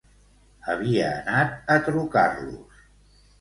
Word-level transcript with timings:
Havia 0.71 1.09
anat 1.17 1.53
a 1.75 1.75
trucar-los. 1.89 2.83